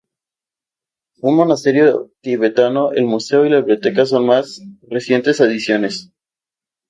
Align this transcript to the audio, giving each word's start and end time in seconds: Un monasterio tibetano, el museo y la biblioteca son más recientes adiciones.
Un 1.21 1.35
monasterio 1.35 2.01
tibetano, 2.23 2.91
el 2.93 3.05
museo 3.05 3.45
y 3.45 3.49
la 3.51 3.57
biblioteca 3.57 4.07
son 4.07 4.25
más 4.25 4.59
recientes 4.89 5.39
adiciones. 5.41 6.11